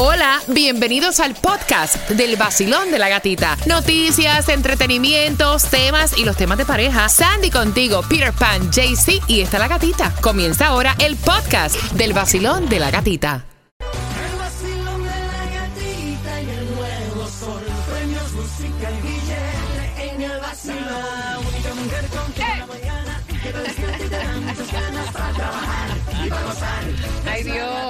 Hola, 0.00 0.40
bienvenidos 0.46 1.18
al 1.18 1.34
podcast 1.34 2.08
del 2.10 2.36
vacilón 2.36 2.92
de 2.92 3.00
la 3.00 3.08
gatita. 3.08 3.56
Noticias, 3.66 4.48
entretenimientos, 4.48 5.64
temas 5.64 6.16
y 6.16 6.24
los 6.24 6.36
temas 6.36 6.56
de 6.56 6.64
pareja. 6.64 7.08
Sandy 7.08 7.50
contigo, 7.50 8.02
Peter 8.08 8.32
Pan, 8.32 8.70
JC 8.70 9.20
y 9.26 9.40
está 9.40 9.58
la 9.58 9.66
gatita. 9.66 10.14
Comienza 10.20 10.68
ahora 10.68 10.94
el 11.00 11.16
podcast 11.16 11.74
del 11.94 12.12
vacilón 12.12 12.68
de 12.68 12.78
la 12.78 12.92
gatita. 12.92 13.44
El 13.80 14.38
vacilón 14.38 15.02
de 15.02 15.10
la 15.10 15.44
gatita 15.50 16.42
y 16.42 16.48
el 16.48 16.74
nuevo 16.76 17.26
sol. 17.28 17.62
Premios, 17.90 18.32
música 18.34 18.90
y 18.92 19.02
billete 19.02 20.14
en 20.14 20.22
el 20.22 20.40
vacilón. 20.40 20.86
La 20.86 21.38
única 21.40 21.74
mujer 21.74 22.06
con 22.06 22.32
en 22.40 22.58
la 22.60 22.66
mañana 22.66 23.22
te 23.42 23.52
despierta 23.52 24.04
y 24.04 24.08
te 24.08 24.16
dan 24.16 24.44
muchas 24.46 24.72
ganas 24.72 25.12
para 25.12 25.32
trabajar 25.32 25.88
y 26.24 26.28
para 26.30 26.42
gozar. 26.44 26.84
Ay 27.26 27.42
Dios. 27.42 27.87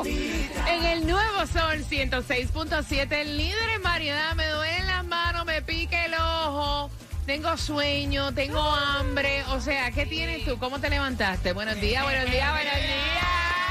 Nuevo 1.38 1.52
sol 1.52 1.84
106.7, 1.88 3.12
el 3.12 3.36
líder 3.36 3.70
en 3.76 3.82
variedad, 3.84 4.34
me 4.34 4.44
duelen 4.48 4.88
las 4.88 5.04
manos, 5.04 5.46
me 5.46 5.62
pica 5.62 6.04
el 6.04 6.14
ojo. 6.14 6.90
Tengo 7.26 7.56
sueño, 7.56 8.34
tengo 8.34 8.60
hambre. 8.60 9.44
O 9.50 9.60
sea, 9.60 9.92
¿qué 9.92 10.04
tienes 10.04 10.44
tú? 10.44 10.58
¿Cómo 10.58 10.80
te 10.80 10.90
levantaste? 10.90 11.52
Buenos 11.52 11.80
días, 11.80 12.02
buenos 12.02 12.28
días, 12.28 12.50
buenos 12.50 12.74
días. 12.74 12.96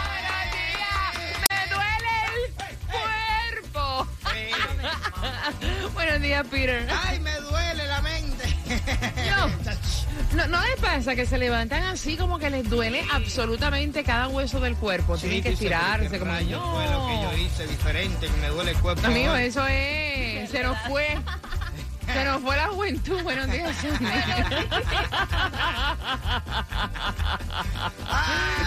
Buenos 0.08 0.46
días. 0.56 1.44
Me 1.50 1.68
duele 1.76 2.16
el 2.38 2.78
cuerpo. 3.74 4.08
buenos 5.94 6.22
días, 6.22 6.48
Peter. 6.50 6.88
Ay, 7.04 7.20
me 7.20 7.36
duele 7.36 7.86
la 7.86 8.02
mente. 8.02 8.56
No, 9.30 9.52
no, 10.36 10.48
no 10.48 10.62
les 10.66 10.76
pasa 10.80 11.16
que 11.16 11.26
se 11.26 11.38
levantan 11.38 11.84
así 11.84 12.18
como 12.18 12.40
que 12.40 12.50
les 12.50 12.70
duele 12.70 13.04
absolutamente 13.12 14.04
cada 14.04 14.28
hueso 14.28 14.60
del 14.60 14.76
cuerpo. 14.76 15.18
Tienen 15.18 15.42
que 15.44 15.50
Sí, 15.50 15.56
dice, 15.56 15.64
estirarse 15.66 16.10
¿qué 16.10 16.20
como 16.20 16.32
rayos 16.32 16.62
no. 16.62 16.74
fue 16.76 16.86
lo 16.92 17.08
que 17.08 17.22
yo 17.38 17.44
hice 17.46 17.68
diferente, 17.68 18.28
que 18.28 18.38
me 18.42 18.48
duele 18.50 18.72
el 18.72 18.78
cuerpo. 18.78 19.06
Amigo, 19.06 19.30
ahora? 19.30 19.44
eso 19.44 19.66
es. 19.68 20.50
Se 20.50 20.64
nos 20.64 20.78
fue. 20.88 21.18
Se 22.18 22.26
nos 22.26 22.42
fue 22.42 22.58
la 22.58 22.68
juventud. 22.70 23.22
Buenos 23.22 23.52
días, 23.52 23.78
Sandy. 23.82 24.06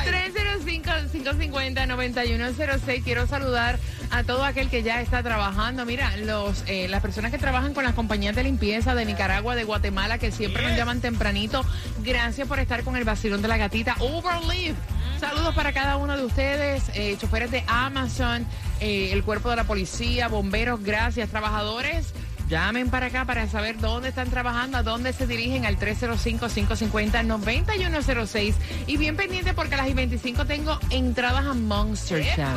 305-550-9106. 0.06 3.02
Quiero 3.02 3.26
saludar 3.26 3.80
a 4.12 4.22
todo 4.22 4.44
aquel 4.44 4.70
que 4.70 4.84
ya 4.84 5.00
está 5.00 5.24
trabajando. 5.24 5.84
Mira, 5.84 6.16
los 6.18 6.62
eh, 6.68 6.86
las 6.86 7.02
personas 7.02 7.32
que 7.32 7.38
trabajan 7.38 7.74
con 7.74 7.82
las 7.82 7.94
compañías 7.94 8.36
de 8.36 8.44
limpieza 8.44 8.94
de 8.94 9.04
Nicaragua, 9.04 9.56
de 9.56 9.64
Guatemala, 9.64 10.18
que 10.18 10.30
siempre 10.30 10.62
nos 10.62 10.76
llaman 10.76 11.00
tempranito. 11.00 11.64
Gracias 12.04 12.46
por 12.46 12.60
estar 12.60 12.84
con 12.84 12.94
el 12.94 13.02
vacilón 13.02 13.42
de 13.42 13.48
la 13.48 13.56
gatita. 13.56 13.96
Overleaf. 13.98 14.76
Saludos 15.18 15.56
para 15.56 15.72
cada 15.72 15.96
uno 15.96 16.16
de 16.16 16.24
ustedes, 16.24 16.84
eh, 16.94 17.16
choferes 17.20 17.50
de 17.50 17.64
Amazon, 17.66 18.46
eh, 18.80 19.10
el 19.12 19.24
cuerpo 19.24 19.50
de 19.50 19.56
la 19.56 19.64
policía, 19.64 20.28
bomberos, 20.28 20.80
gracias, 20.82 21.30
trabajadores. 21.30 22.14
Llamen 22.50 22.90
para 22.90 23.06
acá 23.06 23.24
para 23.24 23.46
saber 23.46 23.78
dónde 23.78 24.08
están 24.08 24.28
trabajando, 24.28 24.78
a 24.78 24.82
dónde 24.82 25.12
se 25.12 25.28
dirigen 25.28 25.66
al 25.66 25.78
305-550-9106. 25.78 28.54
Y 28.88 28.96
bien 28.96 29.14
pendiente 29.14 29.54
porque 29.54 29.76
a 29.76 29.76
las 29.76 29.88
y 29.88 29.94
25 29.94 30.44
tengo 30.46 30.76
entradas 30.90 31.46
a 31.46 31.54
Monster 31.54 32.24
Jam. 32.24 32.56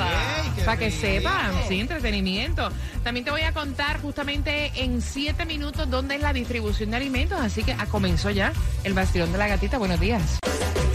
Para 0.65 0.77
que 0.77 0.89
sepan, 0.89 1.53
sí, 1.67 1.79
entretenimiento. 1.79 2.71
También 3.03 3.23
te 3.23 3.29
voy 3.29 3.41
a 3.41 3.53
contar 3.53 4.01
justamente 4.01 4.71
en 4.83 4.99
7 4.99 5.45
minutos 5.45 5.87
dónde 5.87 6.15
es 6.15 6.21
la 6.21 6.33
distribución 6.33 6.89
de 6.89 6.97
alimentos. 6.97 7.39
Así 7.39 7.63
que 7.63 7.77
comenzó 7.91 8.31
ya 8.31 8.51
el 8.83 8.95
vacilón 8.95 9.31
de 9.31 9.37
la 9.37 9.47
gatita. 9.47 9.77
Buenos 9.77 9.99
días. 9.99 10.39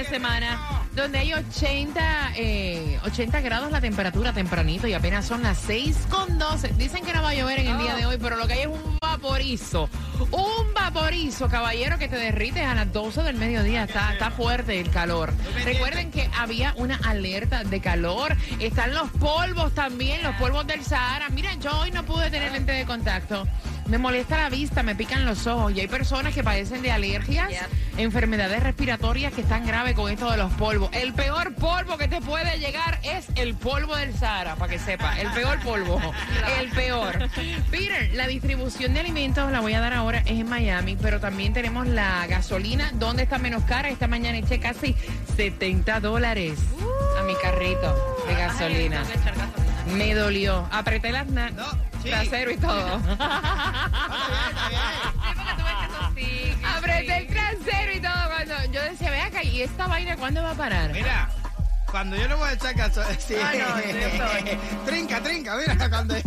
de 0.01 0.09
semana, 0.09 0.87
donde 0.95 1.19
hay 1.19 1.33
80, 1.33 2.31
eh, 2.35 2.99
80 3.03 3.39
grados 3.41 3.71
la 3.71 3.81
temperatura 3.81 4.33
tempranito 4.33 4.87
y 4.87 4.93
apenas 4.93 5.25
son 5.25 5.43
las 5.43 5.59
6 5.59 6.07
con 6.09 6.39
12. 6.39 6.69
Dicen 6.69 7.05
que 7.05 7.13
no 7.13 7.21
va 7.21 7.29
a 7.29 7.35
llover 7.35 7.59
en 7.59 7.67
el 7.67 7.77
día 7.77 7.95
de 7.95 8.07
hoy, 8.07 8.17
pero 8.19 8.35
lo 8.35 8.47
que 8.47 8.53
hay 8.53 8.61
es 8.61 8.67
un 8.67 8.97
vaporizo. 8.99 9.89
Un 10.31 10.73
vaporizo, 10.73 11.49
caballero, 11.49 11.99
que 11.99 12.07
te 12.07 12.15
derrites 12.15 12.65
a 12.65 12.73
las 12.73 12.91
12 12.91 13.21
del 13.21 13.35
mediodía. 13.35 13.83
Está, 13.83 14.13
está 14.13 14.31
fuerte 14.31 14.79
el 14.79 14.89
calor. 14.89 15.33
Recuerden 15.63 16.09
que 16.09 16.27
había 16.35 16.73
una 16.77 16.95
alerta 17.03 17.63
de 17.63 17.79
calor. 17.79 18.35
Están 18.59 18.93
los 18.95 19.09
polvos 19.11 19.73
también, 19.75 20.23
los 20.23 20.35
polvos 20.37 20.65
del 20.65 20.83
Sahara. 20.83 21.29
Mira, 21.29 21.53
yo 21.55 21.77
hoy 21.79 21.91
no 21.91 22.03
pude 22.03 22.31
tener 22.31 22.51
lente 22.51 22.71
de 22.71 22.85
contacto. 22.85 23.47
Me 23.91 23.97
molesta 23.97 24.37
la 24.37 24.49
vista, 24.49 24.83
me 24.83 24.95
pican 24.95 25.25
los 25.25 25.47
ojos. 25.47 25.73
Y 25.73 25.81
hay 25.81 25.87
personas 25.89 26.33
que 26.33 26.45
padecen 26.45 26.81
de 26.81 26.93
alergias, 26.93 27.51
enfermedades 27.97 28.63
respiratorias 28.63 29.33
que 29.33 29.41
están 29.41 29.67
graves 29.67 29.95
con 29.95 30.09
esto 30.09 30.31
de 30.31 30.37
los 30.37 30.49
polvos. 30.53 30.89
El 30.93 31.11
peor 31.13 31.53
polvo 31.55 31.97
que 31.97 32.07
te 32.07 32.21
puede 32.21 32.57
llegar 32.57 33.01
es 33.03 33.27
el 33.35 33.53
polvo 33.53 33.93
del 33.97 34.13
Sahara, 34.13 34.55
para 34.55 34.71
que 34.71 34.79
sepa. 34.79 35.19
El 35.19 35.29
peor 35.31 35.59
polvo. 35.59 35.99
El 36.57 36.69
peor. 36.69 37.29
Peter, 37.69 38.13
la 38.13 38.27
distribución 38.27 38.93
de 38.93 39.01
alimentos 39.01 39.51
la 39.51 39.59
voy 39.59 39.73
a 39.73 39.81
dar 39.81 39.93
ahora 39.93 40.19
es 40.19 40.39
en 40.39 40.47
Miami, 40.47 40.95
pero 40.95 41.19
también 41.19 41.51
tenemos 41.51 41.85
la 41.85 42.25
gasolina. 42.27 42.91
¿Dónde 42.93 43.23
está 43.23 43.39
menos 43.39 43.63
cara? 43.63 43.89
Esta 43.89 44.07
mañana 44.07 44.37
eché 44.37 44.61
casi 44.61 44.95
70 45.35 45.99
dólares 45.99 46.57
a 47.19 47.23
mi 47.23 47.33
carrito 47.41 48.23
de 48.25 48.35
gasolina. 48.35 49.03
Me 49.97 50.13
dolió. 50.15 50.65
Apreté 50.71 51.11
las 51.11 51.27
No, 51.27 51.90
sí. 52.01 52.09
trasero 52.09 52.51
y 52.51 52.57
todo. 52.57 52.97
Está 53.01 54.27
bien, 54.27 54.41
está 54.49 54.69
bien. 54.69 56.65
Apreté 56.65 57.17
el 57.17 57.27
trasero 57.27 57.93
y 57.93 57.99
todo. 57.99 58.13
Cuando 58.27 58.65
yo 58.71 58.81
decía, 58.83 59.11
ve 59.11 59.21
acá, 59.21 59.43
¿y 59.43 59.61
esta 59.61 59.87
vaina 59.87 60.17
cuándo 60.17 60.41
va 60.43 60.51
a 60.51 60.55
parar? 60.55 60.91
Mira, 60.93 61.29
cuando 61.91 62.15
yo 62.15 62.27
le 62.27 62.35
voy 62.35 62.49
a 62.49 62.53
echar 62.53 62.75
caso, 62.75 63.03
sí. 63.19 63.35
Ah, 63.41 63.51
no, 63.53 64.85
trinca, 64.85 65.21
trinca, 65.21 65.57
mira, 65.57 65.89
cuando 65.89 66.15
es 66.15 66.23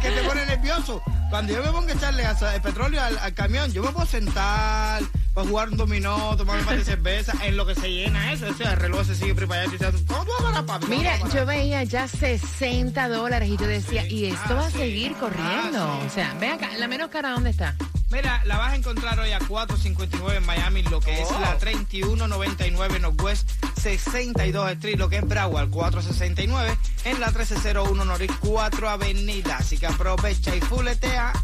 que 0.00 0.10
te 0.10 0.22
pone 0.22 0.44
nervioso. 0.46 1.00
Cuando 1.30 1.52
yo 1.52 1.62
me 1.62 1.70
pongo 1.70 1.88
a 1.88 1.92
echarle 1.92 2.22
gaso- 2.22 2.50
el 2.50 2.60
petróleo 2.62 3.02
al, 3.02 3.18
al 3.18 3.34
camión, 3.34 3.70
yo 3.72 3.82
me 3.82 3.90
puedo 3.90 4.06
sentar 4.06 5.02
para 5.34 5.46
jugar 5.46 5.68
un 5.68 5.76
dominó, 5.76 6.36
tomar 6.36 6.58
un 6.58 6.64
par 6.64 6.76
de 6.78 6.84
cerveza, 6.84 7.32
en 7.44 7.56
lo 7.56 7.66
que 7.66 7.74
se 7.74 7.90
llena 7.92 8.32
eso, 8.32 8.46
o 8.48 8.54
sea, 8.54 8.72
el 8.72 8.78
reloj 8.78 9.06
se 9.06 9.14
sigue 9.14 9.34
preparando 9.34 9.74
y 9.74 9.78
dice, 9.78 9.92
¿cómo 10.06 10.24
tú 10.24 10.30
vas 10.32 10.40
a 10.40 10.44
parar, 10.44 10.66
papi? 10.66 10.86
¿Cómo 10.86 10.98
Mira, 10.98 11.18
yo 11.32 11.46
veía 11.46 11.84
ya 11.84 12.08
60 12.08 13.08
dólares 13.08 13.48
y 13.50 13.56
yo 13.56 13.66
decía, 13.66 14.06
¿y 14.08 14.24
esto 14.26 14.56
va 14.56 14.66
a 14.66 14.70
seguir 14.70 15.12
corriendo? 15.14 15.78
Ah, 15.80 15.98
sí. 16.00 16.06
O 16.06 16.10
sea, 16.10 16.34
ve 16.40 16.48
acá, 16.50 16.70
la 16.78 16.88
menos 16.88 17.08
cara, 17.10 17.30
¿dónde 17.30 17.50
está? 17.50 17.76
Mira, 18.10 18.42
la 18.46 18.56
vas 18.56 18.72
a 18.72 18.76
encontrar 18.76 19.20
hoy 19.20 19.32
a 19.32 19.38
4.59 19.38 20.36
en 20.36 20.46
Miami, 20.46 20.82
lo 20.84 21.00
que 21.00 21.20
es 21.20 21.30
la 21.30 21.58
3199 21.58 23.00
Northwest 23.00 23.50
62 23.80 24.70
Street, 24.72 24.96
lo 24.96 25.10
que 25.10 25.18
es 25.18 25.28
Broward 25.28 25.68
469 25.68 26.78
en 27.04 27.20
la 27.20 27.26
1301 27.26 28.04
Norris 28.04 28.30
4 28.40 28.88
Avenida. 28.88 29.58
Así 29.58 29.76
que 29.76 29.86
aprovecha 29.86 30.56
y 30.56 30.60
fuletea. 30.60 31.34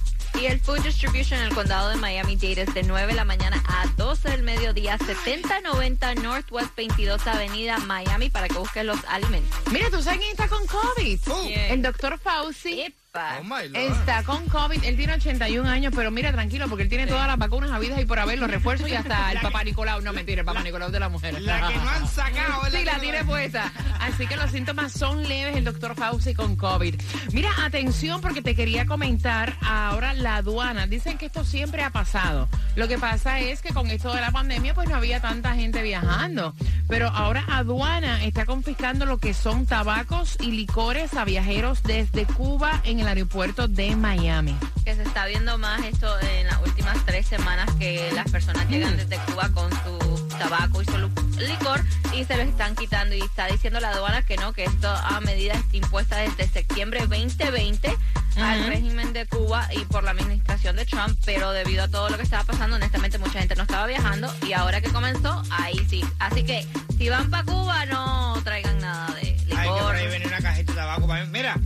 Y 0.41 0.47
el 0.47 0.59
Food 0.59 0.81
Distribution 0.81 1.39
en 1.39 1.47
el 1.47 1.55
condado 1.55 1.91
de 1.91 1.97
Miami-Dade 1.97 2.63
es 2.63 2.75
de 2.75 2.83
9 2.83 3.09
de 3.09 3.15
la 3.15 3.25
mañana 3.25 3.63
a 3.69 3.87
12 3.97 4.31
del 4.31 4.43
mediodía, 4.43 4.99
7090 4.99 6.15
Northwest 6.17 6.75
22 6.77 7.25
Avenida, 7.27 7.79
Miami, 7.79 8.31
para 8.31 8.49
que 8.49 8.59
busques 8.59 8.85
los 8.85 8.99
alimentos. 9.05 9.57
Mira, 9.71 9.91
¿tú 9.91 10.03
sabes 10.03 10.19
quién 10.19 10.33
está 10.33 10.49
con 10.49 10.67
COVID? 10.67 11.21
El 11.47 11.83
doctor 11.83 12.19
Fauci. 12.19 12.93
Oh. 13.17 13.57
Está 13.75 14.25
con 14.25 14.45
COVID, 14.49 14.83
él 14.83 14.97
tiene 14.97 15.15
81 15.15 15.69
años, 15.71 15.93
pero 15.95 16.11
mira, 16.11 16.33
tranquilo, 16.33 16.69
porque 16.69 16.83
él 16.83 16.89
tiene 16.89 17.07
todas 17.07 17.29
las 17.29 17.39
vacunas 17.39 17.71
habidas 17.71 18.01
y 18.01 18.07
por 18.07 18.19
haber 18.19 18.41
los 18.41 18.51
refuerzos 18.51 18.89
y 18.89 18.95
hasta 18.97 19.31
el 19.31 19.39
papá 19.39 19.63
Nicolau. 19.63 20.01
No, 20.01 20.13
mentira, 20.13 20.41
el 20.41 20.45
papá 20.45 20.65
Nicolau 20.65 20.91
de 20.91 20.99
la 20.99 21.09
mujer. 21.09 21.41
La 21.41 21.69
que 21.69 21.77
no 21.77 21.89
han 21.89 22.09
sacado. 22.09 22.63
Sí, 22.73 22.85
la 22.85 22.99
tiene 22.99 23.25
puesta. 23.25 23.73
Así 24.01 24.27
que 24.27 24.35
los 24.35 24.51
síntomas 24.51 24.91
son 24.91 25.23
leves, 25.29 25.57
el 25.57 25.63
doctor 25.63 25.95
Fauci 25.95 26.35
con 26.35 26.57
COVID. 26.57 27.01
Mira, 27.33 27.53
atención, 27.65 28.21
porque 28.21 28.43
te 28.43 28.57
quería 28.57 28.85
comentar 28.85 29.57
ahora 29.63 30.13
la 30.13 30.37
aduana. 30.37 30.89
Dicen 30.89 31.17
que 31.17 31.27
esto 31.27 31.45
siempre 31.45 31.85
ha 31.85 31.91
pasado. 31.91 32.49
Lo 32.75 32.89
que 32.89 32.99
pasa 32.99 33.39
es 33.39 33.63
que 33.63 33.73
con 33.73 33.87
esto 33.93 34.13
de 34.13 34.23
la 34.23 34.33
pandemia, 34.33 34.75
pues 34.75 34.89
no 34.89 34.97
había 34.97 35.21
tanta 35.21 35.55
gente 35.55 35.83
viajando. 35.83 36.53
Pero 36.89 37.11
ahora 37.11 37.45
aduana 37.49 38.25
está 38.25 38.45
confiscando 38.45 39.07
lo 39.07 39.19
que 39.19 39.35
son 39.35 39.67
tabacos 39.67 40.37
y 40.41 40.51
licores 40.51 41.15
a 41.15 41.25
viajeros 41.25 41.85
desde 41.85 42.27
Cuba 42.27 42.81
en 42.85 42.99
el 43.01 43.04
el 43.05 43.09
aeropuerto 43.09 43.69
de 43.69 43.95
Miami. 43.97 44.57
Que 44.83 44.95
se 44.95 45.03
está 45.03 45.27
viendo 45.27 45.59
más 45.59 45.85
esto 45.85 46.09
en 46.21 46.47
las 46.47 46.61
últimas 46.63 46.97
tres 47.05 47.27
semanas 47.27 47.71
que 47.79 48.11
las 48.15 48.31
personas 48.31 48.67
llegan 48.69 48.95
mm. 48.95 48.97
desde 48.97 49.19
Cuba 49.27 49.51
con 49.51 49.71
su 49.71 50.29
tabaco 50.39 50.81
y 50.81 50.87
su 50.87 50.97
licor 51.39 51.83
y 52.15 52.25
se 52.25 52.37
los 52.37 52.47
están 52.47 52.75
quitando 52.75 53.15
y 53.15 53.21
está 53.21 53.47
diciendo 53.47 53.79
la 53.81 53.91
aduana 53.91 54.23
que 54.23 54.37
no, 54.39 54.55
que 54.55 54.65
esto 54.65 54.89
a 54.89 55.21
medidas 55.21 55.59
impuestas 55.73 56.35
desde 56.37 56.51
septiembre 56.51 57.01
2020 57.01 57.89
al 58.37 58.61
uh 58.61 58.65
-huh. 58.65 58.69
régimen 58.69 59.13
de 59.13 59.27
Cuba 59.27 59.69
y 59.75 59.85
por 59.85 60.03
la 60.03 60.13
administración 60.13 60.75
de 60.77 60.87
Trump, 60.87 61.19
pero 61.27 61.53
debido 61.53 61.85
a 61.85 61.89
todo 61.89 62.09
lo 62.09 62.17
que 62.17 62.23
estaba 62.23 62.45
pasando, 62.45 62.77
honestamente 62.77 63.19
mucha 63.19 63.39
gente 63.39 63.55
no 63.55 63.63
estaba 63.63 63.87
viajando 63.87 64.33
y 64.47 64.55
ahora 64.55 64.81
que 64.81 64.91
comenzó, 64.91 65.43
ahí 65.51 65.87
sí. 65.91 66.03
Así 66.19 66.43
que 66.43 66.67
si 66.97 67.11
van 67.11 67.31
para 67.31 67.45
Cuba, 67.45 67.85
no 67.87 68.41
traigan 68.45 68.79
nada 68.81 69.15
de 69.17 69.37
licor. 69.45 69.59
Ay, 69.59 69.69
que 69.69 69.83
por 69.83 69.95
ahí 69.95 70.09
viene 70.09 70.27
una 70.27 70.41
cajita 70.41 70.73
de 70.73 70.79
tabaco 70.79 71.07
para. 71.07 71.27
Mira, 71.27 71.57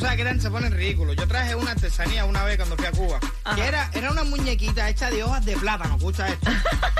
eran, 0.00 0.40
se 0.40 0.50
ponen 0.50 0.72
ridículos. 0.72 1.16
Yo 1.16 1.26
traje 1.28 1.54
una 1.54 1.72
artesanía 1.72 2.24
una 2.24 2.44
vez 2.44 2.56
cuando 2.56 2.76
fui 2.76 2.86
a 2.86 2.92
Cuba. 2.92 3.20
Que 3.54 3.64
era, 3.66 3.90
era 3.92 4.10
una 4.10 4.24
muñequita 4.24 4.88
hecha 4.88 5.10
de 5.10 5.22
hojas 5.22 5.44
de 5.44 5.56
plátano, 5.56 5.96
escucha 5.96 6.28
esto. 6.28 6.50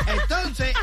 Entonces, 0.07 0.75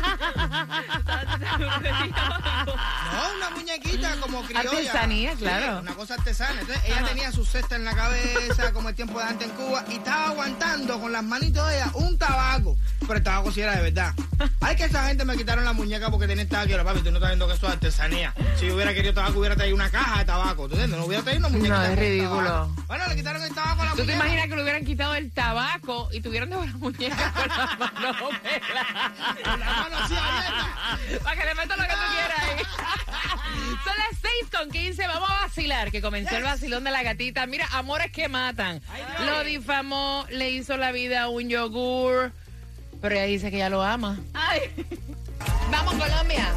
no, 1.56 3.36
una 3.36 3.50
muñequita 3.50 4.16
como 4.20 4.42
criolla. 4.42 4.70
Artesanía, 4.70 5.32
Sí, 5.32 5.38
claro. 5.38 5.80
una 5.80 5.94
cosa 5.94 6.14
artesana. 6.14 6.60
Entonces, 6.60 6.84
ella 6.86 7.04
tenía 7.04 7.32
su 7.32 7.44
cesta 7.44 7.76
en 7.76 7.84
la 7.84 7.94
cabeza, 7.94 8.72
como 8.72 8.88
el 8.88 8.94
tiempo 8.94 9.18
de 9.18 9.24
antes 9.26 9.48
en 9.48 9.54
Cuba, 9.54 9.84
y 9.88 9.94
estaba 9.94 10.28
aguantando 10.28 11.00
con 11.00 11.12
las 11.12 11.22
manitos 11.22 11.66
de 11.68 11.76
ella 11.76 11.90
un 11.94 12.18
tabaco. 12.18 12.76
Pero 13.00 13.14
el 13.14 13.22
tabaco 13.22 13.52
sí 13.52 13.60
era 13.60 13.76
de 13.76 13.82
verdad. 13.82 14.14
Ay, 14.60 14.76
que 14.76 14.84
esa 14.84 15.06
gente 15.06 15.24
me 15.24 15.36
quitaron 15.36 15.64
la 15.64 15.72
muñeca 15.72 16.10
porque 16.10 16.26
tenía 16.26 16.48
tabaco. 16.48 16.68
Y 16.70 16.72
yo, 16.72 16.84
papi, 16.84 17.00
tú 17.00 17.10
no 17.10 17.16
estás 17.18 17.30
viendo 17.30 17.46
que 17.46 17.54
eso 17.54 17.66
es 17.66 17.72
artesanía. 17.72 18.34
Si 18.58 18.66
yo 18.66 18.74
hubiera 18.74 18.94
querido 18.94 19.14
tabaco, 19.14 19.38
hubiera 19.38 19.56
traído 19.56 19.76
una 19.76 19.90
caja 19.90 20.18
de 20.20 20.24
tabaco. 20.24 20.66
¿Tú 20.68 20.74
entiendes? 20.74 20.98
No 20.98 21.06
hubiera 21.06 21.22
traído 21.22 21.46
una 21.46 21.56
muñeca. 21.56 21.88
No, 21.88 21.96
ridículo. 22.00 22.66
Bueno, 22.86 23.04
le 23.08 23.16
quitaron 23.16 23.42
el 23.42 23.54
tabaco 23.54 23.82
a 23.82 23.84
la 23.84 23.90
¿Tú 23.92 23.96
te 23.98 24.02
muñeca. 24.02 24.16
imaginas 24.24 24.48
que 24.48 24.56
le 24.56 24.62
hubieran 24.62 24.84
quitado 24.84 25.14
el 25.14 25.30
tabaco 25.32 26.08
y 26.12 26.20
tuvieran 26.20 26.50
de 26.50 26.56
una 26.56 26.72
muñeca 26.78 27.32
con 27.32 27.48
la 27.48 27.76
mano 27.78 28.30
la 29.44 29.66
mano 29.66 29.96
así 30.02 30.14
abierta. 30.16 31.22
Para 31.22 31.36
que 31.40 31.44
le 31.46 31.54
metas 31.54 31.78
lo 31.78 31.84
que 31.84 31.90
tú 31.90 32.06
quieras 32.12 32.38
ahí. 32.42 32.64
Son 33.84 33.94
las 33.96 34.18
6 34.20 34.32
con 34.56 34.70
15. 34.70 35.06
Vamos 35.06 35.30
a 35.30 35.34
vacilar, 35.42 35.90
que 35.90 36.00
comenzó 36.02 36.36
el 36.36 36.42
vacilón 36.44 36.84
de 36.84 36.90
la 36.90 37.02
gatita. 37.02 37.46
Mira, 37.46 37.66
amores 37.72 38.10
que 38.12 38.28
matan. 38.28 38.80
Lo 39.26 39.44
difamó, 39.44 40.26
le 40.30 40.50
hizo 40.50 40.76
la 40.76 40.92
vida 40.92 41.22
a 41.22 41.28
un 41.28 41.48
yogur. 41.48 42.32
Pero 43.00 43.14
ella 43.14 43.24
dice 43.24 43.50
que 43.50 43.56
ella 43.56 43.70
lo 43.70 43.82
ama. 43.82 44.18
Ay. 44.34 44.60
Vamos, 45.70 45.94
Colombia. 45.94 46.52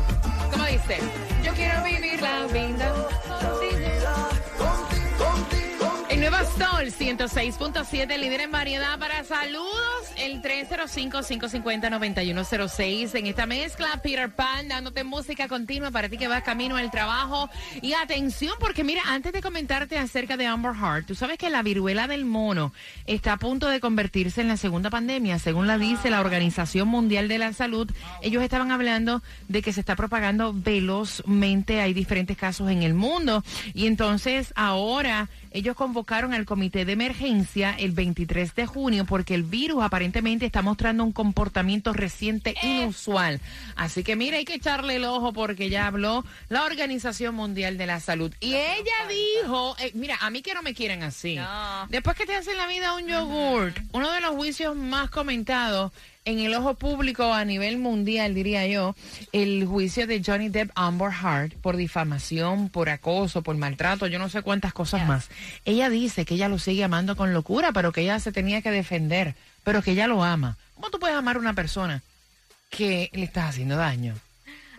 ¿Cómo 0.51 0.65
dice? 0.65 0.99
Yo 1.43 1.53
quiero 1.53 1.83
vivir 1.83 2.21
la 2.21 2.45
vida. 2.47 3.02
Sol 6.43 6.87
106.7, 6.87 8.17
líder 8.17 8.41
en 8.41 8.51
variedad 8.51 8.99
para 8.99 9.23
saludos. 9.23 9.71
El 10.17 10.41
305-550-9106. 10.41 13.15
En 13.15 13.27
esta 13.27 13.45
mezcla, 13.45 14.01
Peter 14.03 14.29
Pan 14.29 14.67
dándote 14.67 15.05
música 15.05 15.47
continua 15.47 15.91
para 15.91 16.09
ti 16.09 16.17
que 16.17 16.27
vas 16.27 16.43
camino 16.43 16.75
al 16.75 16.91
trabajo. 16.91 17.49
Y 17.81 17.93
atención, 17.93 18.55
porque 18.59 18.83
mira, 18.83 19.03
antes 19.07 19.31
de 19.31 19.41
comentarte 19.41 19.97
acerca 19.97 20.35
de 20.35 20.45
Amber 20.45 20.73
Heart, 20.75 21.07
tú 21.07 21.15
sabes 21.15 21.37
que 21.37 21.49
la 21.49 21.63
viruela 21.63 22.07
del 22.07 22.25
mono 22.25 22.73
está 23.07 23.31
a 23.33 23.37
punto 23.37 23.69
de 23.69 23.79
convertirse 23.79 24.41
en 24.41 24.49
la 24.49 24.57
segunda 24.57 24.89
pandemia, 24.89 25.39
según 25.39 25.65
la 25.65 25.77
dice 25.77 26.09
la 26.09 26.19
Organización 26.19 26.89
Mundial 26.89 27.29
de 27.29 27.37
la 27.37 27.53
Salud. 27.53 27.89
Ellos 28.21 28.43
estaban 28.43 28.71
hablando 28.71 29.23
de 29.47 29.61
que 29.61 29.71
se 29.71 29.79
está 29.79 29.95
propagando 29.95 30.51
velozmente, 30.53 31.79
hay 31.79 31.93
diferentes 31.93 32.35
casos 32.35 32.69
en 32.69 32.83
el 32.83 32.93
mundo. 32.93 33.45
Y 33.73 33.87
entonces 33.87 34.51
ahora 34.55 35.29
ellos 35.53 35.75
convocaron 35.75 36.33
al 36.33 36.45
comité 36.45 36.83
de 36.83 36.93
emergencia 36.93 37.75
el 37.77 37.91
23 37.91 38.55
de 38.55 38.65
junio 38.65 39.05
porque 39.05 39.35
el 39.35 39.43
virus 39.43 39.83
aparentemente 39.83 40.45
está 40.45 40.61
mostrando 40.61 41.03
un 41.03 41.11
comportamiento 41.11 41.93
reciente 41.93 42.55
inusual. 42.63 43.39
Así 43.75 44.03
que 44.03 44.15
mira, 44.15 44.37
hay 44.37 44.45
que 44.45 44.55
echarle 44.55 44.95
el 44.95 45.05
ojo 45.05 45.31
porque 45.31 45.69
ya 45.69 45.87
habló 45.87 46.25
la 46.49 46.65
Organización 46.65 47.35
Mundial 47.35 47.77
de 47.77 47.85
la 47.85 47.99
Salud. 47.99 48.33
Y 48.39 48.55
ella 48.55 49.07
dijo, 49.07 49.75
eh, 49.79 49.91
mira, 49.93 50.17
a 50.21 50.29
mí 50.29 50.41
que 50.41 50.53
no 50.53 50.61
me 50.61 50.73
quieren 50.73 51.03
así. 51.03 51.35
No. 51.35 51.87
Después 51.89 52.17
que 52.17 52.25
te 52.25 52.35
hacen 52.35 52.57
la 52.57 52.67
vida 52.67 52.95
un 52.95 53.07
yogurt, 53.07 53.77
uno 53.91 54.11
de 54.11 54.21
los 54.21 54.31
juicios 54.31 54.75
más 54.75 55.09
comentados 55.09 55.91
en 56.25 56.39
el 56.39 56.53
ojo 56.53 56.75
público 56.75 57.33
a 57.33 57.43
nivel 57.45 57.77
mundial, 57.77 58.33
diría 58.33 58.65
yo, 58.67 58.95
el 59.31 59.65
juicio 59.65 60.07
de 60.07 60.21
Johnny 60.25 60.49
Depp 60.49 60.71
Amber 60.75 61.11
Heard 61.11 61.53
por 61.61 61.75
difamación, 61.75 62.69
por 62.69 62.89
acoso, 62.89 63.41
por 63.41 63.57
maltrato, 63.57 64.07
yo 64.07 64.19
no 64.19 64.29
sé 64.29 64.41
cuántas 64.41 64.73
cosas 64.73 65.05
más. 65.07 65.29
Ella 65.65 65.89
dice 65.89 66.25
que 66.25 66.35
ella 66.35 66.49
lo 66.49 66.59
sigue 66.59 66.83
amando 66.83 67.15
con 67.15 67.33
locura, 67.33 67.71
pero 67.71 67.91
que 67.91 68.01
ella 68.01 68.19
se 68.19 68.31
tenía 68.31 68.61
que 68.61 68.71
defender, 68.71 69.35
pero 69.63 69.81
que 69.81 69.91
ella 69.91 70.07
lo 70.07 70.23
ama. 70.23 70.57
¿Cómo 70.75 70.89
tú 70.89 70.99
puedes 70.99 71.15
amar 71.15 71.35
a 71.35 71.39
una 71.39 71.53
persona 71.53 72.01
que 72.69 73.09
le 73.13 73.23
estás 73.23 73.49
haciendo 73.49 73.75
daño? 73.75 74.15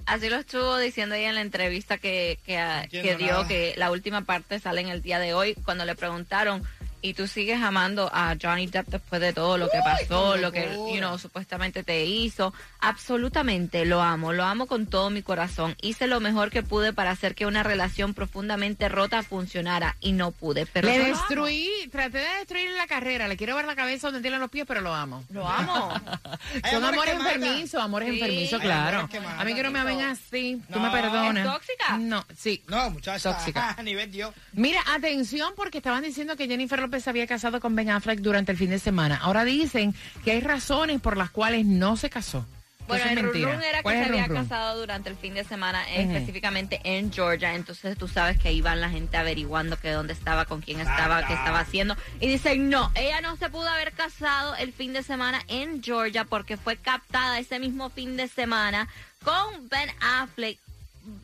Así 0.06 0.28
lo 0.28 0.36
estuvo 0.36 0.76
diciendo 0.78 1.14
ella 1.14 1.30
en 1.30 1.36
la 1.36 1.40
entrevista 1.40 1.96
que, 1.96 2.38
que, 2.44 2.58
ah, 2.58 2.86
que 2.90 3.16
dio, 3.16 3.32
nada. 3.32 3.48
que 3.48 3.74
la 3.76 3.90
última 3.90 4.22
parte 4.22 4.58
sale 4.60 4.82
en 4.82 4.88
el 4.88 5.00
día 5.00 5.18
de 5.18 5.32
hoy, 5.32 5.54
cuando 5.64 5.86
le 5.86 5.94
preguntaron, 5.94 6.62
¿y 7.04 7.12
tú 7.12 7.26
sigues 7.28 7.60
amando 7.62 8.10
a 8.14 8.34
Johnny 8.40 8.66
Depp 8.66 8.88
después 8.88 9.20
de 9.20 9.34
todo 9.34 9.58
lo 9.58 9.68
que 9.68 9.78
pasó, 9.84 10.38
lo 10.38 10.50
que, 10.50 10.70
you 10.90 10.96
know, 10.98 11.18
supuestamente 11.18 11.82
te 11.82 12.06
hizo? 12.06 12.54
Absolutamente, 12.80 13.84
lo 13.84 14.00
amo, 14.00 14.32
lo 14.32 14.42
amo 14.44 14.64
con 14.66 14.86
todo 14.86 15.10
mi 15.10 15.20
corazón. 15.20 15.76
Hice 15.82 16.06
lo 16.06 16.18
mejor 16.20 16.50
que 16.50 16.62
pude 16.62 16.94
para 16.94 17.10
hacer 17.10 17.34
que 17.34 17.44
una 17.44 17.62
relación 17.62 18.14
profundamente 18.14 18.88
rota 18.88 19.22
funcionara 19.22 19.96
y 20.00 20.12
no 20.12 20.30
pude, 20.30 20.64
pero 20.64 20.88
le 20.88 20.98
destruí, 20.98 21.68
traté 21.92 22.18
de 22.18 22.34
destruir 22.38 22.70
la 22.70 22.86
carrera, 22.86 23.28
le 23.28 23.36
quiero 23.36 23.54
ver 23.54 23.66
la 23.66 23.76
cabeza 23.76 24.06
donde 24.06 24.22
tiene 24.22 24.38
los 24.38 24.48
pies, 24.48 24.64
pero 24.66 24.80
lo 24.80 24.94
amo. 24.94 25.24
Lo 25.28 25.46
amo. 25.46 25.92
Son 26.70 26.82
amores 26.82 27.14
enfermizos, 27.16 27.82
amores 27.82 28.08
Sí. 28.08 28.14
enfermizos, 28.14 28.60
claro. 28.62 29.08
A 29.38 29.44
mí 29.44 29.54
que 29.54 29.62
no 29.62 29.70
me 29.70 29.84
ven 29.84 30.00
así, 30.00 30.62
tú 30.72 30.80
me 30.80 30.90
perdonas. 30.90 31.44
¿Es 31.46 31.52
tóxica? 31.52 31.98
No, 31.98 32.24
sí. 32.34 32.62
No, 32.68 32.88
muchacha. 32.88 33.32
Tóxica. 33.34 33.74
A 33.78 33.82
nivel 33.82 34.10
Dios. 34.10 34.34
Mira, 34.54 34.80
atención, 34.94 35.52
porque 35.54 35.78
estaban 35.78 36.02
diciendo 36.02 36.34
que 36.36 36.46
Jennifer 36.48 36.78
López 36.80 36.93
se 37.00 37.10
había 37.10 37.26
casado 37.26 37.60
con 37.60 37.74
Ben 37.74 37.90
Affleck 37.90 38.20
durante 38.20 38.52
el 38.52 38.58
fin 38.58 38.70
de 38.70 38.78
semana. 38.78 39.18
Ahora 39.22 39.44
dicen 39.44 39.94
que 40.24 40.32
hay 40.32 40.40
razones 40.40 41.00
por 41.00 41.16
las 41.16 41.30
cuales 41.30 41.66
no 41.66 41.96
se 41.96 42.10
casó. 42.10 42.46
Bueno, 42.86 43.04
Eso 43.04 43.12
es 43.12 43.16
el 43.18 43.22
mentira. 43.24 43.52
run 43.54 43.62
era 43.62 43.78
que 43.78 43.82
¿Cuál 43.82 43.96
se 43.96 44.04
había 44.10 44.28
casado 44.28 44.78
durante 44.78 45.08
el 45.08 45.16
fin 45.16 45.32
de 45.32 45.44
semana, 45.44 45.88
eh, 45.88 46.02
específicamente 46.02 46.80
en 46.84 47.10
Georgia. 47.10 47.54
Entonces 47.54 47.96
tú 47.96 48.08
sabes 48.08 48.38
que 48.38 48.52
iban 48.52 48.80
la 48.80 48.90
gente 48.90 49.16
averiguando 49.16 49.78
que 49.78 49.90
dónde 49.90 50.12
estaba, 50.12 50.44
con 50.44 50.60
quién 50.60 50.80
estaba, 50.80 51.26
qué 51.26 51.32
estaba 51.32 51.60
haciendo. 51.60 51.96
Y 52.20 52.28
dicen, 52.28 52.68
no, 52.68 52.92
ella 52.94 53.22
no 53.22 53.36
se 53.36 53.48
pudo 53.48 53.68
haber 53.68 53.92
casado 53.92 54.54
el 54.56 54.72
fin 54.72 54.92
de 54.92 55.02
semana 55.02 55.42
en 55.48 55.82
Georgia 55.82 56.24
porque 56.24 56.58
fue 56.58 56.76
captada 56.76 57.38
ese 57.38 57.58
mismo 57.58 57.88
fin 57.88 58.18
de 58.18 58.28
semana 58.28 58.86
con 59.24 59.68
Ben 59.70 59.88
Affleck 60.02 60.58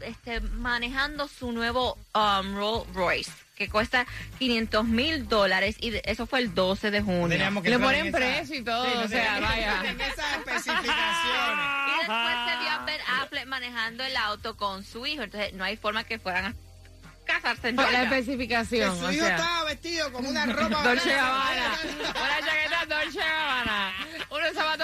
este, 0.01 0.41
manejando 0.41 1.29
su 1.29 1.53
nuevo 1.53 1.97
um, 2.15 2.55
Rolls 2.55 2.87
Royce 2.95 3.33
que 3.61 3.69
cuesta 3.69 4.07
500 4.39 4.87
mil 4.87 5.29
dólares 5.29 5.77
y 5.81 5.93
eso 6.05 6.27
fue 6.27 6.39
el 6.39 6.55
12 6.55 6.91
de 6.91 7.03
junio. 7.03 7.37
Le 7.63 7.79
ponen 7.79 8.07
esa- 8.07 8.17
precio 8.17 8.57
y 8.57 8.63
todo, 8.65 8.85
Sí, 8.87 8.91
o 9.05 9.09
sea, 9.09 9.39
vaya. 9.39 9.73
entrar 9.75 9.87
En 9.87 10.01
esas 10.01 10.33
especificaciones. 10.39 10.97
Y 11.91 11.99
después 11.99 12.37
se 12.49 12.59
vio 12.61 12.71
a 12.71 12.85
Ben 12.87 13.01
Affleck 13.21 13.47
manejando 13.47 14.03
el 14.05 14.17
auto 14.17 14.57
con 14.57 14.83
su 14.83 15.05
hijo. 15.07 15.23
Entonces 15.25 15.53
no 15.53 15.65
hay 15.65 15.77
forma 15.77 16.05
que 16.05 16.19
fueran 16.19 16.47
a 16.47 16.55
casarse 17.27 17.69
en 17.69 17.77
Por 17.77 17.85
la 17.85 17.91
Georgia. 17.91 18.09
Que 18.11 18.19
especificación. 18.21 18.99
su 18.99 19.05
o 19.05 19.13
hijo 19.13 19.25
sea. 19.27 19.37
estaba 19.37 19.65
vestido 19.65 20.11
con 20.13 20.27
una 20.27 20.47
ropa. 20.47 20.83
Dolce 20.83 21.11
Gabbana. 21.15 21.79
Una 22.01 22.47
chaqueta 22.47 22.87
Dolce 23.03 23.19
Gabbana. 23.19 23.80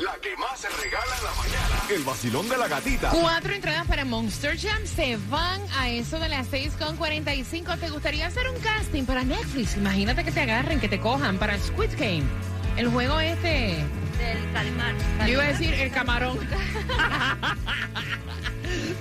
La 0.00 0.14
que 0.22 0.36
más 0.38 0.58
se 0.58 0.68
regala. 0.68 1.19
El 1.90 2.04
vacilón 2.04 2.48
de 2.48 2.56
la 2.56 2.68
gatita. 2.68 3.10
Cuatro 3.10 3.52
entradas 3.52 3.84
para 3.88 4.04
Monster 4.04 4.56
Jam 4.56 4.86
se 4.86 5.16
van 5.28 5.60
a 5.76 5.88
eso 5.88 6.20
de 6.20 6.28
las 6.28 6.48
6.45. 6.52 7.78
¿Te 7.80 7.90
gustaría 7.90 8.28
hacer 8.28 8.48
un 8.48 8.60
casting 8.60 9.02
para 9.04 9.24
Netflix? 9.24 9.76
Imagínate 9.76 10.22
que 10.22 10.30
te 10.30 10.40
agarren, 10.40 10.78
que 10.78 10.88
te 10.88 11.00
cojan 11.00 11.38
para 11.38 11.58
Squid 11.58 11.90
Game. 11.98 12.22
El 12.76 12.90
juego 12.90 13.18
este... 13.18 13.84
Del 14.18 14.52
calimar. 14.52 14.94
Yo 15.26 15.32
iba 15.32 15.42
a 15.42 15.48
decir 15.48 15.74
el 15.74 15.90
camarón. 15.90 16.38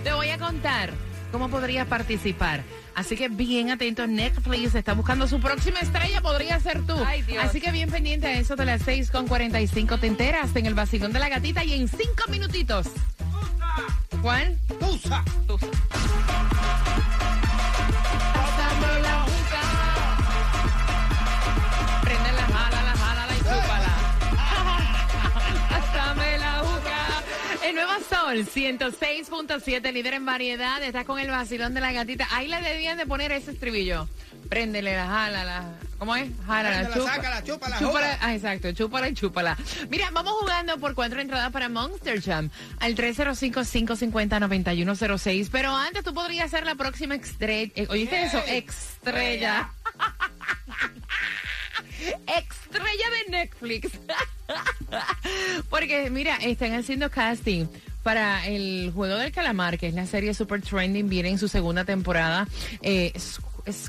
Te 0.04 0.14
voy 0.14 0.32
a 0.32 0.40
contar 0.40 0.92
cómo 1.32 1.48
podrías 1.48 1.86
participar. 1.88 2.64
Así 3.00 3.16
que 3.16 3.30
bien 3.30 3.72
atentos, 3.72 4.10
Netflix 4.10 4.76
está 4.76 4.94
buscando 4.94 5.26
su 5.26 5.40
próxima 5.40 5.80
estrella, 5.80 6.20
podría 6.20 6.60
ser 6.60 6.86
tú. 6.86 6.96
Ay, 7.06 7.22
Dios. 7.22 7.42
Así 7.42 7.62
que 7.62 7.72
bien 7.72 7.90
pendiente 7.90 8.28
a 8.28 8.38
eso 8.38 8.58
de 8.58 8.66
las 8.66 8.82
6 8.82 9.10
con 9.10 9.26
45. 9.26 10.00
Te 10.00 10.08
enteras 10.08 10.54
en 10.54 10.66
el 10.66 10.74
vacilón 10.74 11.14
de 11.14 11.20
la 11.20 11.30
gatita 11.30 11.64
y 11.64 11.76
en 11.76 11.88
cinco 11.88 12.26
minutitos. 12.30 12.88
¿Cuál? 14.22 14.58
Tusa. 14.82 15.24
Sol, 28.46 28.54
106.7, 28.54 29.92
líder 29.94 30.14
en 30.14 30.26
variedad. 30.26 30.82
Estás 30.84 31.06
con 31.06 31.20
el 31.20 31.30
vacilón 31.30 31.74
de 31.74 31.82
la 31.82 31.92
gatita. 31.92 32.28
Ahí 32.32 32.48
le 32.48 32.62
debían 32.62 32.98
de 32.98 33.06
poner 33.06 33.32
ese 33.32 33.52
estribillo. 33.52 34.08
Préndele 34.50 34.96
la 34.96 35.08
jala, 35.08 35.44
la... 35.44 35.74
¿Cómo 35.98 36.16
es? 36.16 36.30
Jala, 36.48 36.84
la 36.84 36.94
chupa. 36.94 37.16
sácala, 37.16 37.44
chúpala, 37.44 37.78
Chúpala, 37.80 38.18
ah, 38.22 38.34
exacto, 38.34 38.72
chúpala 38.72 39.10
y 39.10 39.14
chúpala. 39.14 39.58
Mira, 39.90 40.10
vamos 40.12 40.34
jugando 40.40 40.78
por 40.78 40.96
cuatro 40.96 41.20
entradas 41.20 41.52
para 41.52 41.68
Monster 41.68 42.22
Jam 42.22 42.50
al 42.80 42.96
305-550-9106. 42.96 45.50
Pero 45.52 45.76
antes 45.76 46.06
tú 46.06 46.14
podrías 46.14 46.50
ser 46.50 46.66
la 46.66 46.76
próxima 46.76 47.16
estrella. 47.16 47.72
eh, 47.76 47.88
¿Oíste 47.90 48.24
eso? 48.24 48.42
Estrella. 48.48 49.70
Estrella 52.28 53.06
de 53.26 53.32
Netflix. 53.32 53.92
Porque, 55.70 56.10
mira, 56.10 56.36
están 56.38 56.74
haciendo 56.74 57.10
casting 57.10 57.66
para 58.04 58.46
el 58.48 58.92
juego 58.96 59.16
del 59.16 59.32
calamar, 59.32 59.78
que 59.78 59.88
es 59.88 59.94
la 59.94 60.06
serie 60.06 60.34
Super 60.34 60.62
Trending, 60.62 61.10
viene 61.10 61.30
en 61.30 61.38
su 61.38 61.48
segunda 61.48 61.84
temporada. 61.86 62.48
Eh, 62.82 63.12
es, 63.16 63.40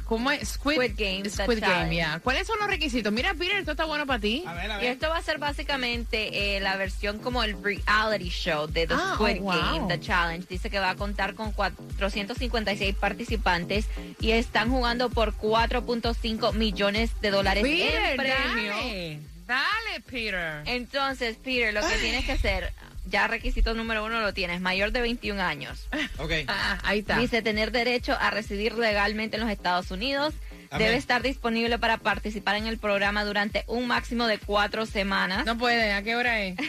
como? 0.05 0.31
Squid, 0.45 0.75
Squid 0.77 0.93
Game, 0.99 1.31
Squid 1.31 1.61
Game, 1.61 1.97
ya. 1.97 2.19
¿Cuáles 2.23 2.47
son 2.47 2.59
los 2.59 2.69
requisitos? 2.69 3.11
Mira, 3.13 3.33
Peter, 3.33 3.57
esto 3.57 3.71
está 3.71 3.85
bueno 3.87 4.05
para 4.07 4.19
ti. 4.21 4.43
A 4.47 4.53
ver, 4.53 4.71
a 4.73 4.79
Y 4.79 4.83
ver. 4.83 4.93
esto 4.93 5.09
va 5.09 5.17
a 5.17 5.23
ser 5.23 5.39
básicamente 5.39 6.57
eh, 6.57 6.61
la 6.61 6.77
versión 6.77 7.19
como 7.19 7.43
el 7.45 7.57
reality 7.63 8.29
show 8.29 8.67
de 8.67 8.87
The 8.87 8.95
Ah, 8.95 9.13
Squid 9.15 9.39
oh, 9.41 9.45
wow. 9.45 9.55
Game, 9.55 9.89
The 9.89 10.01
Challenge. 10.01 10.47
Dice 10.51 10.69
que 10.69 10.79
va 10.81 10.91
a 10.91 10.97
contar 10.97 11.35
con 11.35 11.53
456 11.53 12.95
participantes 12.97 13.87
y 14.21 14.33
están 14.33 14.71
jugando 14.71 15.09
por 15.09 15.35
4.5 15.37 16.53
millones 16.55 17.11
de 17.23 17.31
dólares 17.31 17.63
Peter, 17.63 18.03
en 18.11 18.17
premio. 18.17 18.73
dale. 18.75 19.21
Dale, 19.47 20.01
Peter. 20.09 20.63
Entonces, 20.67 21.37
Peter, 21.43 21.73
lo 21.75 21.81
que 21.81 21.97
tienes 21.97 22.25
que 22.25 22.33
hacer, 22.33 22.73
ya 23.07 23.27
requisito 23.27 23.75
número 23.75 24.05
uno 24.05 24.21
lo 24.21 24.33
tienes, 24.35 24.61
mayor 24.61 24.93
de 24.93 25.01
21 25.01 25.41
años. 25.43 25.89
Ok. 26.19 26.33
Ah, 26.49 26.79
ahí 26.85 27.01
está. 27.01 27.19
Dice 27.19 27.43
tener 27.43 27.71
derecho 27.73 28.17
a 28.21 28.31
residir 28.31 28.75
legalmente 28.75 29.37
en 29.37 29.43
los 29.43 29.51
Estados 29.51 29.91
Unidos. 29.91 30.35
Amén. 30.73 30.87
Debe 30.87 30.99
estar 30.99 31.21
disponible 31.23 31.79
para 31.79 31.99
participar 31.99 32.55
en 32.55 32.67
el 32.69 32.79
programa 32.79 33.25
durante 33.25 33.65
un 33.67 33.89
máximo 33.89 34.27
de 34.29 34.39
cuatro 34.39 34.87
semanas. 34.87 35.45
No 35.45 35.59
puede, 35.59 35.93
¿a 35.93 36.03
qué 36.03 36.15
hora 36.15 36.41
es? 36.43 36.57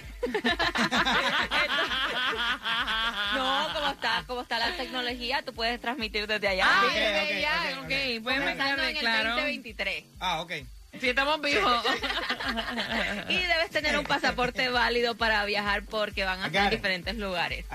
No, 3.35 3.67
como 3.73 3.91
está, 3.91 4.23
como 4.27 4.41
está 4.41 4.59
la 4.59 4.75
tecnología, 4.75 5.41
tú 5.43 5.53
puedes 5.53 5.79
transmitir 5.79 6.27
desde 6.27 6.47
allá. 6.47 6.65
Ah, 6.67 6.83
ok, 6.85 6.93
desde 6.93 7.21
ok, 7.21 7.41
ya, 7.41 7.51
ok, 7.51 7.77
ok. 7.77 7.83
ok. 7.83 8.23
Pueden 8.23 8.39
Comenzando 8.39 8.81
meterle, 8.83 8.89
en 8.89 8.95
el 8.95 8.99
claro. 9.01 9.29
2023. 9.29 10.03
Ah, 10.19 10.41
ok. 10.41 10.51
Si 11.01 11.09
estamos 11.09 11.41
vivos. 11.41 11.83
Y 13.29 13.35
debes 13.37 13.69
tener 13.71 13.97
un 13.97 14.05
pasaporte 14.05 14.69
válido 14.69 15.15
para 15.15 15.43
viajar 15.45 15.83
porque 15.83 16.23
van 16.25 16.39
a 16.41 16.49
got 16.49 16.65
it. 16.67 16.71
diferentes 16.77 17.15
lugares. 17.17 17.65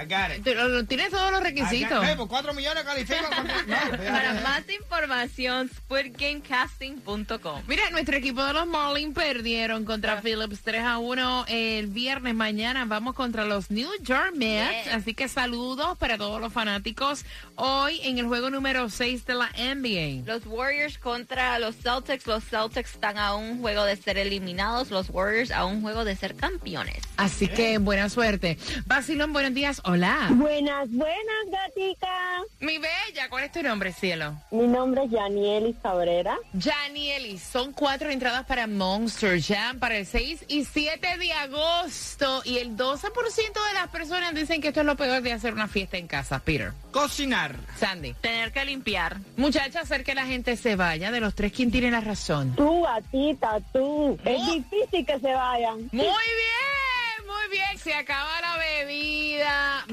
Tienes 0.88 1.10
todos 1.10 1.32
los 1.32 1.42
requisitos. 1.42 2.00
Ve, 2.06 2.14
por 2.16 2.28
4 2.28 2.52
millones 2.54 2.84
califican. 2.84 3.24
con- 3.32 3.46
No, 3.46 3.76
Para 4.12 4.34
más 4.34 4.62
información, 4.68 5.70
squidgamecasting.com. 5.76 7.62
Mira, 7.66 7.90
nuestro 7.90 8.16
equipo 8.16 8.44
de 8.44 8.52
los 8.52 8.66
Marlins 8.66 9.14
perdieron 9.14 9.82
Ah. 9.82 9.86
contra 9.86 10.20
Phillips 10.20 10.60
3 10.62 10.82
a 10.84 10.98
1 10.98 11.44
el 11.48 11.86
viernes. 11.88 12.34
Mañana 12.34 12.84
vamos 12.84 13.14
contra 13.14 13.44
los 13.44 13.70
New 13.70 13.90
York 14.02 14.32
Mets. 14.34 14.84
Yes. 14.84 14.94
Así 14.94 15.14
que 15.14 15.28
saludos 15.28 15.96
para 15.98 16.16
todos 16.18 16.40
los 16.40 16.52
fanáticos. 16.52 17.24
Hoy 17.56 18.00
en 18.04 18.18
el 18.18 18.26
juego 18.26 18.50
número 18.50 18.88
6 18.90 19.24
de 19.26 19.34
la 19.34 19.50
NBA. 19.56 20.24
Los 20.26 20.44
Warriors 20.46 20.98
contra 20.98 21.58
los 21.58 21.76
Celtics. 21.76 22.26
Los 22.26 22.44
Celtics 22.44 22.92
están 22.94 23.15
a 23.18 23.34
un 23.34 23.60
juego 23.60 23.84
de 23.84 23.96
ser 23.96 24.18
eliminados. 24.18 24.90
Los 24.90 25.10
Warriors 25.10 25.50
a 25.50 25.64
un 25.64 25.82
juego 25.82 26.04
de 26.04 26.16
ser 26.16 26.34
campeones. 26.34 27.02
Así 27.16 27.48
que 27.48 27.78
buena 27.78 28.08
suerte. 28.08 28.58
Basilón, 28.86 29.32
buenos 29.32 29.54
días. 29.54 29.80
Hola. 29.84 30.28
Buenas, 30.30 30.90
buenas, 30.90 31.16
gatita. 31.50 32.42
Mi 32.60 32.78
bella, 32.78 33.28
¿cuál 33.28 33.42
es 33.42 33.44
tu 33.56 33.62
nombre, 33.62 33.90
cielo? 33.90 34.34
Mi 34.50 34.66
nombre 34.66 35.04
es 35.04 35.10
Yanielis 35.10 35.76
Cabrera. 35.82 36.36
Janielis, 36.58 37.42
son 37.42 37.72
cuatro 37.72 38.10
entradas 38.10 38.44
para 38.44 38.66
Monster 38.66 39.40
Jam 39.40 39.78
para 39.78 39.96
el 39.96 40.04
6 40.04 40.44
y 40.48 40.64
7 40.66 41.16
de 41.16 41.32
agosto. 41.32 42.42
Y 42.44 42.58
el 42.58 42.76
12% 42.76 43.12
de 43.14 43.74
las 43.74 43.88
personas 43.88 44.34
dicen 44.34 44.60
que 44.60 44.68
esto 44.68 44.80
es 44.80 44.86
lo 44.86 44.94
peor 44.96 45.22
de 45.22 45.32
hacer 45.32 45.54
una 45.54 45.68
fiesta 45.68 45.96
en 45.96 46.06
casa. 46.06 46.38
Peter, 46.40 46.72
Cocinar. 46.90 47.56
Sandy. 47.78 48.12
Tener 48.20 48.52
que 48.52 48.62
limpiar. 48.66 49.16
Muchacha, 49.38 49.80
hacer 49.80 50.04
que 50.04 50.14
la 50.14 50.26
gente 50.26 50.58
se 50.58 50.76
vaya. 50.76 51.10
De 51.10 51.20
los 51.20 51.34
tres, 51.34 51.50
¿quién 51.52 51.70
tiene 51.70 51.90
la 51.90 52.02
razón? 52.02 52.54
Tú, 52.56 52.82
gatita, 52.82 53.58
tú. 53.72 54.18
Es 54.22 54.46
difícil 54.52 55.06
que 55.06 55.18
se 55.18 55.32
vayan. 55.32 55.88
Muy 55.92 56.02
bien, 56.02 57.26
muy 57.26 57.50
bien. 57.50 57.78
Se 57.78 57.94
acaba 57.94 58.38
la 58.42 58.58
bebida, 58.58 59.25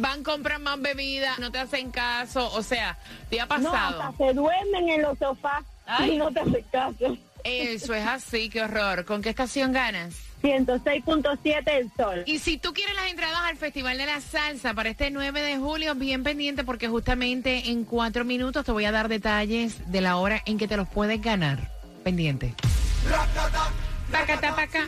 van, 0.04 0.22
compran 0.24 0.62
más 0.62 0.80
bebida, 0.82 1.36
no 1.40 1.50
te 1.52 1.60
hacen 1.60 1.90
caso. 1.92 2.52
O 2.54 2.62
sea, 2.62 2.98
te 3.30 3.40
ha 3.40 3.46
No, 3.46 3.50
pasado. 3.50 4.02
hasta 4.04 4.18
se 4.26 4.34
duermen 4.34 4.90
en 4.90 5.02
los 5.02 5.18
sofás 5.18 5.64
y 6.08 6.18
no 6.18 6.30
te 6.32 6.42
hacen 6.42 6.66
caso. 6.72 7.18
Eso 7.46 7.94
es 7.94 8.06
así, 8.08 8.50
qué 8.50 8.62
horror. 8.62 9.04
¿Con 9.06 9.22
qué 9.22 9.30
estación 9.30 9.72
ganas? 9.74 10.16
106.7 10.44 11.64
el 11.72 11.92
sol. 11.96 12.24
Y 12.26 12.40
si 12.40 12.58
tú 12.58 12.74
quieres 12.74 12.96
las 12.96 13.10
entradas 13.10 13.40
al 13.46 13.56
Festival 13.58 13.98
de 13.98 14.06
la 14.06 14.20
Salsa 14.22 14.74
para 14.74 14.90
este 14.90 15.10
9 15.10 15.42
de 15.42 15.58
julio, 15.58 15.96
bien 15.96 16.24
pendiente 16.24 16.64
porque 16.66 16.88
justamente 16.90 17.70
en 17.70 17.86
cuatro 17.86 18.26
minutos 18.26 18.66
te 18.66 18.72
voy 18.74 18.86
a 18.86 18.92
dar 18.92 19.08
detalles 19.08 19.90
de 19.92 20.02
la 20.02 20.18
hora 20.18 20.42
en 20.46 20.58
que 20.58 20.68
te 20.68 20.76
los 20.78 20.88
puedes 20.90 21.22
ganar. 21.22 21.70
Pendiente. 22.04 22.54
Pacata, 24.12 24.56
paca. 24.56 24.88